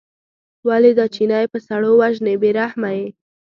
ولې 0.67 0.91
دا 0.99 1.05
چینی 1.15 1.45
په 1.51 1.57
سړو 1.67 1.91
وژنې 2.01 2.35
بې 2.41 2.49
رحمه 2.59 2.91
یې. 2.97 3.07